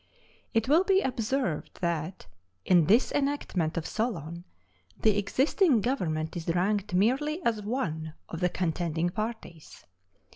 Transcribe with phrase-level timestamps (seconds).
[0.51, 2.25] It will be observed that,
[2.65, 4.45] in this enactment of Solon,
[4.99, 9.85] the existing government is ranked merely as one of the contending parties.